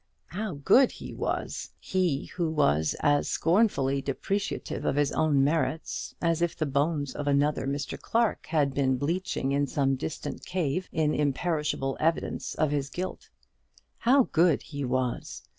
How 0.29 0.55
good 0.55 0.93
he 0.93 1.13
was! 1.13 1.69
he 1.79 2.25
who 2.35 2.49
was 2.49 2.95
as 3.01 3.27
scornfully 3.29 4.01
depreciative 4.01 4.83
of 4.83 4.95
his 4.95 5.11
own 5.11 5.43
merits 5.43 6.15
as 6.19 6.41
if 6.41 6.57
the 6.57 6.65
bones 6.65 7.13
of 7.13 7.27
another 7.27 7.67
Mr. 7.67 7.99
Clarke 7.99 8.47
had 8.47 8.73
been 8.73 8.97
bleaching 8.97 9.51
in 9.51 9.67
some 9.67 9.95
distant 9.95 10.43
cave 10.43 10.89
in 10.91 11.13
imperishable 11.13 11.97
evidence 11.99 12.55
of 12.55 12.71
his 12.71 12.89
guilt. 12.89 13.29
How 13.99 14.23
good 14.23 14.63
he 14.63 14.83
was! 14.83 15.43